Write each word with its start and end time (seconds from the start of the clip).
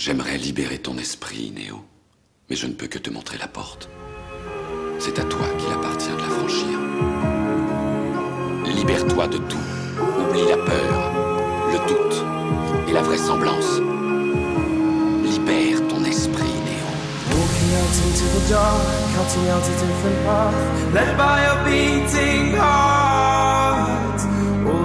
J'aimerais 0.00 0.38
libérer 0.38 0.78
ton 0.78 0.96
esprit, 0.96 1.52
Néo, 1.54 1.84
mais 2.48 2.56
je 2.56 2.66
ne 2.66 2.72
peux 2.72 2.86
que 2.86 2.96
te 2.96 3.10
montrer 3.10 3.36
la 3.36 3.48
porte. 3.48 3.90
C'est 4.98 5.18
à 5.18 5.24
toi 5.24 5.46
qu'il 5.58 5.70
appartient 5.70 6.08
de 6.08 6.16
la 6.16 6.30
franchir. 6.38 6.78
Libère-toi 8.64 9.26
de 9.26 9.36
tout. 9.36 9.66
Oublie 10.18 10.48
la 10.48 10.56
peur, 10.56 11.12
le 11.72 11.86
doute 11.86 12.24
et 12.88 12.92
la 12.94 13.02
vraisemblance. 13.02 13.76
Libère 15.22 15.86
ton 15.88 16.02
esprit, 16.06 16.54
Néo. 16.64 16.88
Walking 17.36 17.70
out 17.76 17.96
into 18.06 18.24
the 18.24 18.48
dark, 18.48 18.80
out 19.18 19.62
different 19.64 20.24
path, 20.24 20.94
led 20.94 21.14
by 21.18 21.42
a 21.42 21.62
beating 21.66 22.56
heart. 22.56 22.99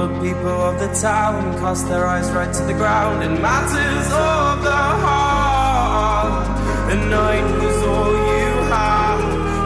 The 0.06 0.22
people 0.22 0.62
of 0.70 0.78
the 0.80 0.94
town 1.02 1.58
cast 1.58 1.88
their 1.88 2.06
eyes 2.06 2.30
right 2.32 2.54
to 2.54 2.64
the 2.66 2.74
ground 2.74 3.24
in 3.24 3.42
matters 3.42 4.06
of 4.14 4.62
the 4.62 4.84
heart. 5.04 6.46
The 6.92 6.98
night 7.10 7.48
was 7.58 7.78
all 7.82 8.14
you 8.14 8.52
had. 8.70 9.18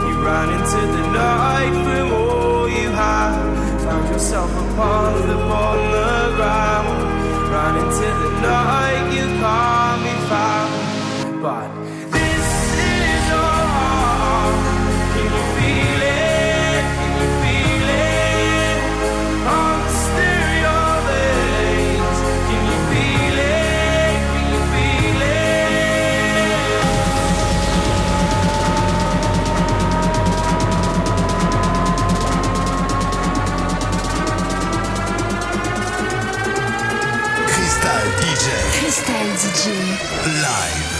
You 0.08 0.16
ran 0.24 0.48
into 0.56 0.80
the 0.96 1.04
night 1.12 1.74
from 1.84 2.12
all 2.14 2.66
you 2.70 2.88
had. 2.88 3.36
Found 3.84 4.08
yourself 4.08 4.50
a 4.50 4.64
path 4.76 5.28
upon 5.28 5.76
the 5.98 6.32
ground. 6.38 6.98
Ran 7.52 7.74
into 7.84 8.08
the 8.22 8.30
night 8.40 9.12
you 9.12 9.26
can't 9.44 10.00
be 10.06 10.14
found. 10.32 11.42
But 11.42 11.79
Crystal 38.90 39.14
DJ. 39.14 39.70
live. 40.42 40.99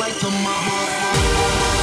Right 0.00 0.18
to 0.20 0.30
my 0.30 0.50
heart. 0.50 1.79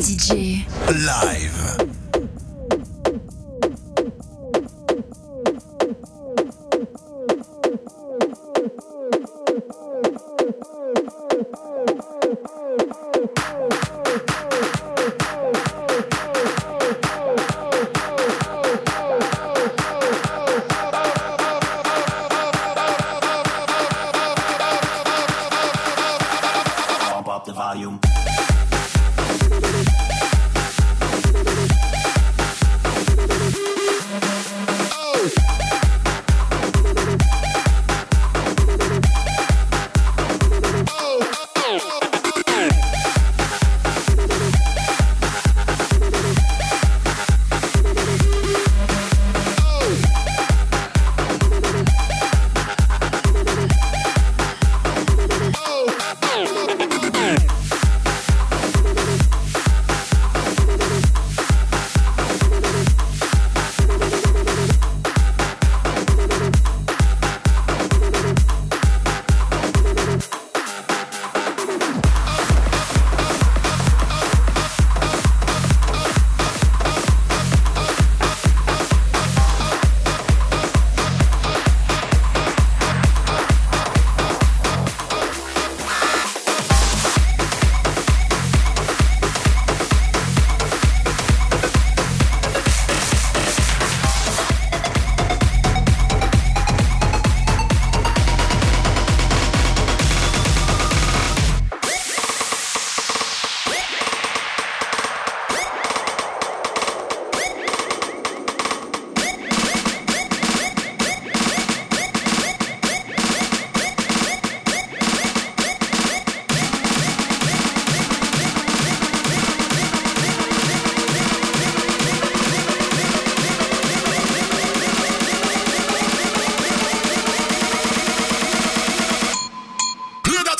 DJ. 0.00 0.66
Live. 1.06 1.45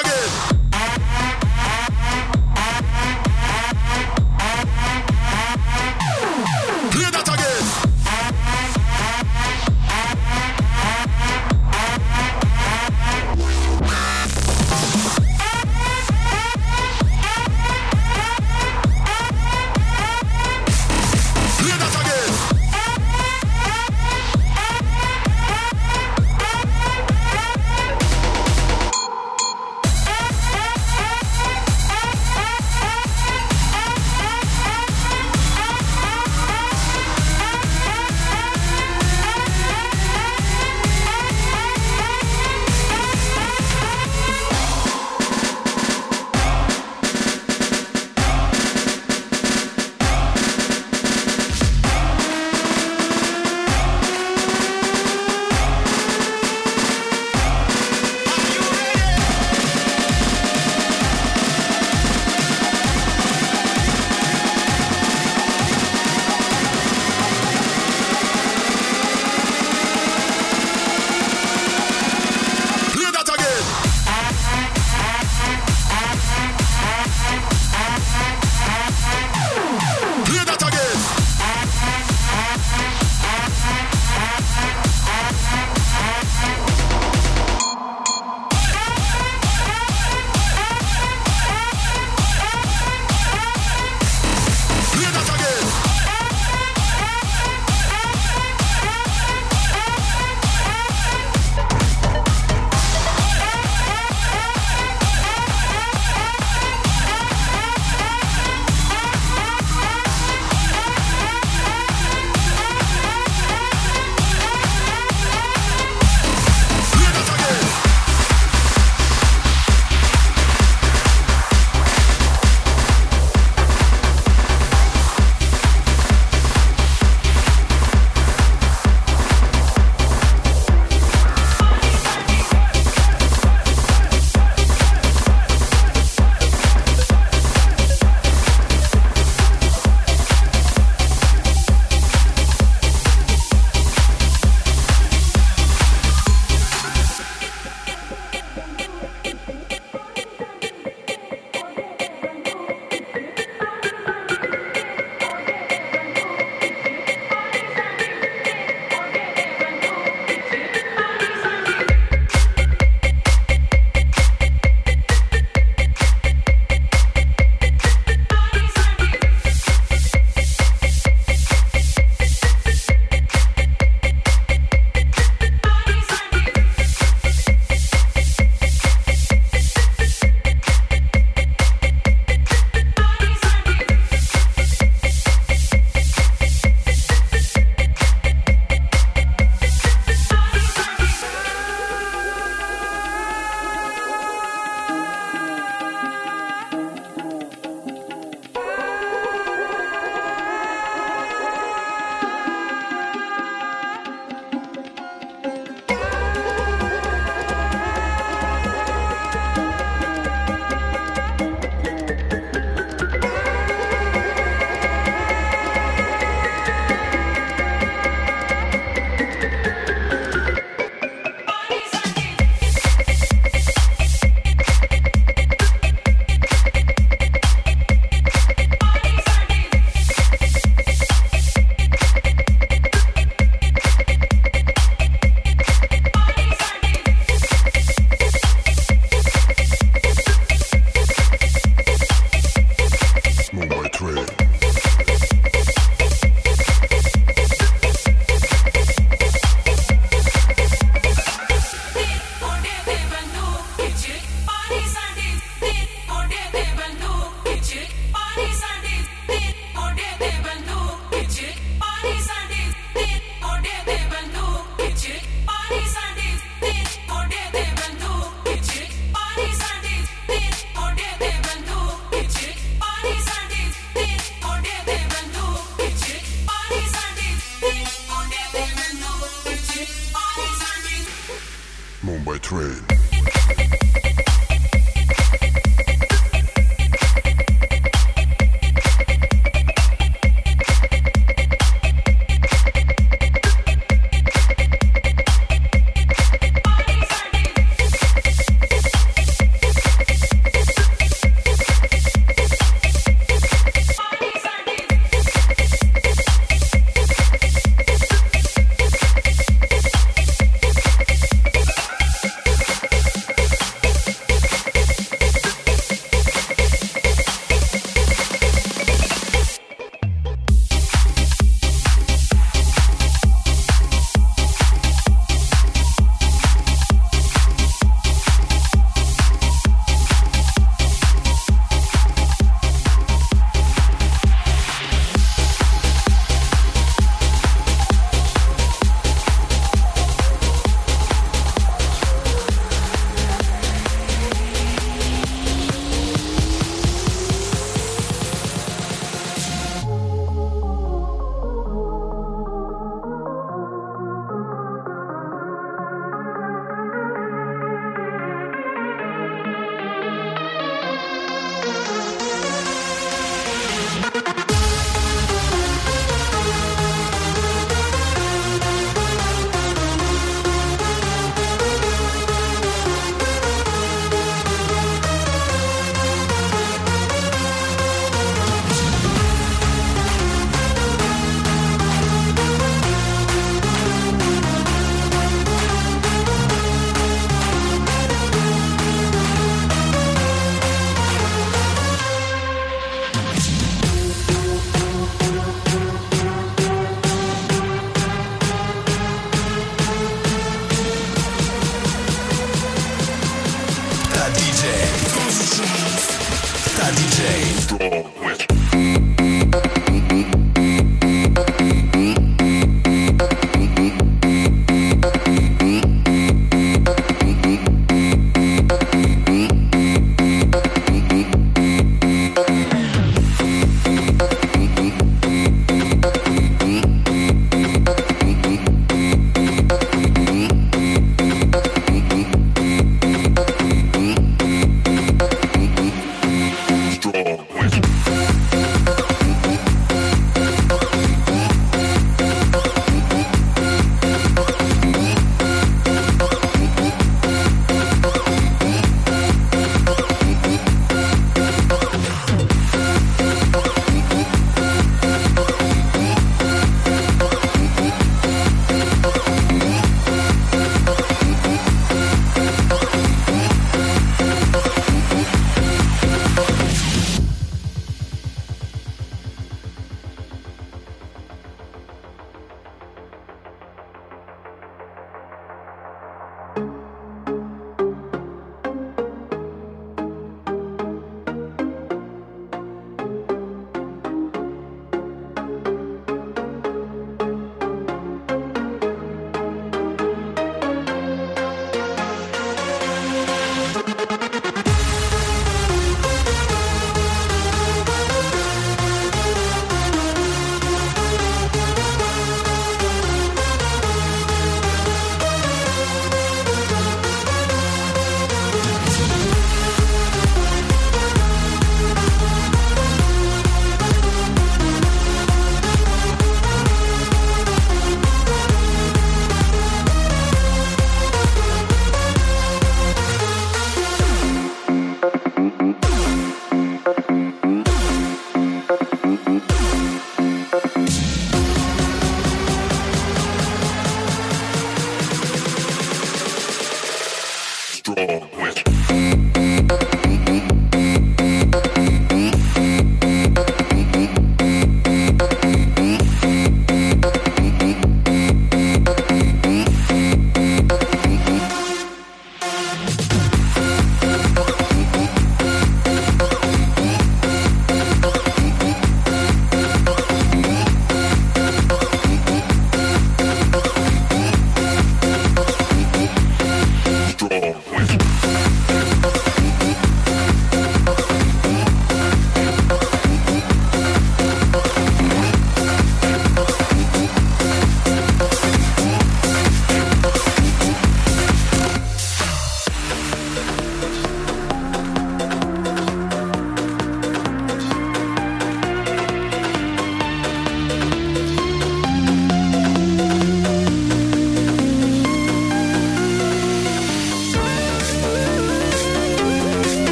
again. 0.00 0.49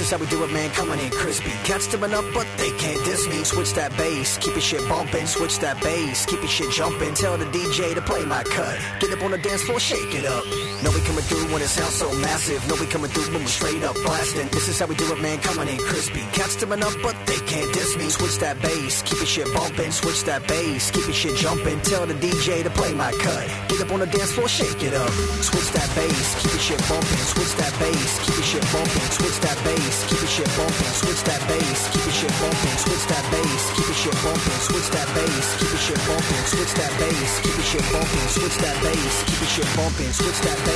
Is 0.00 0.10
how 0.10 0.18
we 0.18 0.26
do 0.26 0.44
it, 0.44 0.52
man, 0.52 0.70
coming 0.70 1.00
in 1.00 1.10
crispy. 1.10 1.50
Cats 1.64 1.86
tipping 1.86 2.14
up, 2.14 2.24
but 2.32 2.46
they 2.56 2.70
can't 2.78 3.04
diss 3.04 3.26
me. 3.26 3.42
Switch 3.42 3.72
that 3.74 3.96
bass, 3.96 4.38
keep 4.38 4.52
your 4.52 4.60
shit 4.60 4.88
bumping. 4.88 5.26
Switch 5.26 5.58
that 5.58 5.80
bass, 5.82 6.24
keep 6.26 6.40
your 6.40 6.48
shit 6.48 6.70
jumping. 6.70 7.14
Tell 7.14 7.36
the 7.36 7.46
DJ 7.46 7.94
to 7.94 8.00
play 8.00 8.24
my 8.24 8.44
cut. 8.44 8.78
Get 9.00 9.12
up 9.12 9.22
on 9.22 9.32
the 9.32 9.38
dance 9.38 9.62
floor, 9.62 9.80
shake 9.80 10.14
it 10.14 10.24
up. 10.24 10.44
No, 10.86 10.92
we 10.92 11.00
coming 11.00 11.26
through 11.26 11.50
when 11.50 11.62
it 11.62 11.66
sounds 11.66 11.98
so 11.98 12.06
massive. 12.22 12.62
No, 12.70 12.78
we 12.78 12.86
coming 12.86 13.10
through 13.10 13.26
when 13.34 13.42
we 13.42 13.50
straight 13.50 13.82
up 13.82 13.96
blasting. 14.06 14.46
This 14.54 14.68
is 14.68 14.78
how 14.78 14.86
we 14.86 14.94
do 14.94 15.10
it, 15.10 15.20
man, 15.20 15.42
coming 15.42 15.66
in 15.66 15.78
crispy. 15.82 16.22
Cats 16.30 16.54
tipping 16.54 16.80
up, 16.80 16.94
but 17.02 17.18
they 17.26 17.42
can't 17.42 17.74
diss 17.74 17.98
me. 17.98 18.06
Switch 18.08 18.38
that 18.38 18.62
bass, 18.62 19.02
keep 19.02 19.18
your 19.18 19.26
shit 19.26 19.50
bumping. 19.52 19.90
Switch 19.90 20.22
that 20.30 20.46
bass, 20.46 20.92
keep 20.92 21.06
your 21.10 21.12
shit 21.12 21.34
jumping. 21.42 21.80
Tell 21.80 22.06
the 22.06 22.14
DJ 22.14 22.62
to 22.62 22.70
play 22.70 22.94
my 22.94 23.10
cut. 23.18 23.50
Get 23.66 23.82
up 23.82 23.90
on 23.90 23.98
the 23.98 24.06
dance 24.06 24.30
floor, 24.30 24.46
shake 24.46 24.80
it 24.86 24.94
up. 24.94 25.10
Switch 25.42 25.66
that 25.74 25.90
bass, 25.98 26.38
keep 26.38 26.54
your 26.54 26.62
shit 26.62 26.82
bumping. 26.86 27.26
Switch 27.34 27.54
that 27.58 27.74
bass, 27.82 28.10
keep 28.22 28.36
your 28.38 28.46
shit 28.46 28.66
bumping. 28.70 29.10
Switch 29.10 29.38
that 29.42 29.58
bass, 29.66 30.06
keep 30.06 30.22
your 30.22 30.30
shit 30.30 30.50
bumping. 30.54 30.94
Switch 31.02 31.22
that 31.26 31.42
bass, 31.50 31.90
keep 31.90 32.06
your 32.06 32.14
shit 32.14 32.38
bumping. 32.38 32.78
Switch 32.86 33.10
that 33.10 33.26
bass, 33.34 33.62
keep 33.74 33.90
your 33.90 33.98
shit 33.98 34.18
bumping. 34.22 34.60
Switch 34.62 34.88
that 34.94 35.08
bass, 35.18 35.46
keep 35.58 35.66
your 35.66 35.82
shit 35.82 35.98
bumping. 36.06 36.46
Switch 36.46 36.72
that 36.78 36.92
bass, 37.02 37.32
keep 37.42 37.56
your 37.58 37.66
shit 37.74 37.86
bumping. 37.90 38.28
Switch 38.30 38.58
that 38.62 38.76
bass, 38.86 39.14
keep 39.26 39.40
your 39.42 39.50
shit 39.50 39.70
bumping. 39.74 40.12
Switch 40.14 40.40
that 40.46 40.58
bass, 40.62 40.75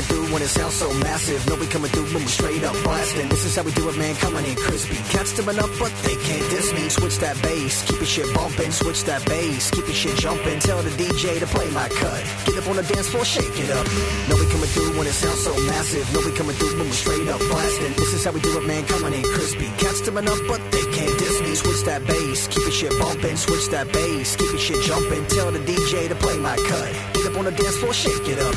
Coming 0.00 0.24
through 0.24 0.32
when 0.32 0.42
it 0.42 0.48
sounds 0.48 0.74
so 0.74 0.92
massive. 1.04 1.46
No, 1.48 1.56
we 1.56 1.66
coming 1.66 1.90
through 1.90 2.04
when 2.14 2.22
we 2.24 2.30
straight 2.30 2.62
up 2.64 2.74
blasting. 2.84 3.28
This 3.28 3.44
is 3.44 3.56
how 3.56 3.62
we 3.62 3.72
do 3.72 3.88
it, 3.88 3.96
man. 3.96 4.14
Coming 4.16 4.44
in 4.44 4.56
crispy. 4.56 4.96
Cats 5.12 5.32
coming 5.32 5.58
up, 5.58 5.70
but 5.78 5.92
they 6.02 6.16
can't 6.16 6.50
diss 6.50 6.72
me. 6.72 6.88
Switch 6.88 7.18
that 7.18 7.36
bass, 7.42 7.84
keep 7.84 7.98
your 7.98 8.06
shit 8.06 8.34
bumping. 8.34 8.70
Switch 8.72 9.04
that 9.04 9.24
bass, 9.26 9.70
keep 9.70 9.86
your 9.86 9.94
shit 9.94 10.16
jumping. 10.16 10.60
Tell 10.60 10.82
the 10.82 10.90
DJ 10.90 11.38
to 11.40 11.46
play 11.46 11.68
my 11.70 11.88
cut. 11.88 12.22
Get 12.46 12.56
up 12.56 12.68
on 12.68 12.76
the 12.76 12.82
dance 12.82 13.08
floor, 13.08 13.24
shake 13.24 13.56
it 13.58 13.70
up. 13.70 13.86
No, 14.28 14.36
we 14.36 14.46
coming 14.48 14.70
through 14.72 14.96
when 14.96 15.06
it 15.06 15.16
sounds 15.16 15.42
so 15.44 15.52
massive. 15.66 16.06
No, 16.14 16.20
we 16.24 16.32
coming 16.32 16.56
through 16.56 16.78
when 16.78 16.88
we 16.88 16.96
straight 16.96 17.28
up 17.28 17.40
blasting. 17.40 17.92
This 17.94 18.14
is 18.14 18.24
how 18.24 18.32
we 18.32 18.40
do 18.40 18.56
it, 18.56 18.66
man. 18.66 18.84
Coming 18.86 19.12
in 19.12 19.24
crispy. 19.24 19.68
Cats 19.76 20.00
coming 20.00 20.26
up, 20.28 20.40
but 20.48 20.60
they 20.72 20.84
can't 20.96 21.16
diss 21.18 21.40
me. 21.42 21.54
Switch 21.54 21.82
that 21.84 22.06
bass, 22.06 22.48
keep 22.48 22.62
your 22.62 22.72
shit 22.72 22.94
bumping. 22.98 23.36
Switch 23.36 23.68
that 23.68 23.92
bass, 23.92 24.36
keep 24.36 24.50
your 24.50 24.58
shit 24.58 24.80
jumping. 24.84 25.26
Tell 25.26 25.50
the 25.50 25.60
DJ 25.60 26.08
to 26.08 26.14
play 26.14 26.38
my 26.38 26.56
cut. 26.56 26.92
Get 27.12 27.26
up 27.26 27.36
on 27.36 27.44
the 27.44 27.52
dance 27.52 27.76
floor, 27.76 27.92
shake 27.92 28.28
it 28.28 28.38
up. 28.38 28.56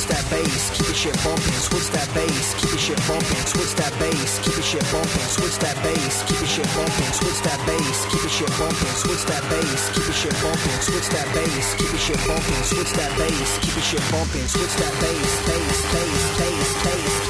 Switch 0.00 0.16
that 0.16 0.30
bass, 0.30 0.70
keep 0.72 0.86
your 0.86 0.94
shit 0.96 1.16
bumping. 1.20 1.60
Switch 1.60 1.90
that 1.92 2.08
bass, 2.16 2.56
keep 2.56 2.72
your 2.72 2.80
shit 2.80 3.00
bumping. 3.04 3.44
Switch 3.44 3.74
that 3.76 3.92
bass, 4.00 4.40
keep 4.40 4.56
your 4.56 4.64
shit 4.64 4.86
bumping. 4.88 5.28
Switch 5.28 5.58
that 5.60 5.76
bass, 5.84 6.24
keep 6.24 6.40
your 6.40 6.48
shit 6.48 6.68
bumping. 6.72 7.12
Switch 7.20 7.40
that 7.44 7.60
bass, 7.68 8.08
keep 8.08 8.22
your 8.24 8.32
shit 8.32 8.48
bumping. 8.56 8.96
Switch 8.96 9.24
that 9.28 9.44
bass, 9.52 9.92
keep 9.92 10.00
your 10.00 10.16
shit 10.16 10.32
bumping. 10.40 10.80
Switch 10.80 11.08
that 11.12 11.28
bass, 11.36 11.76
keep 11.76 11.92
your 11.92 12.00
shit 12.00 12.20
bumping. 12.24 12.62
Switch 12.64 12.92
that 12.96 13.12
bass, 13.20 13.50
keep 13.60 13.76
your 13.76 13.84
shit 13.84 14.04
bumping. 14.08 14.48
Switch 14.48 14.74
that 14.80 14.94
bass, 15.04 15.32
bass, 15.44 15.78
bass, 15.92 16.24
bass, 16.40 16.68
bass, 16.80 17.29